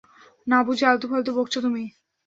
[0.47, 1.83] না বুঝে আলতু-ফালতু বকছ তুমি।